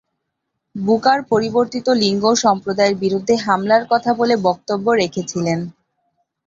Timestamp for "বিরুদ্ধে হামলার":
2.95-3.83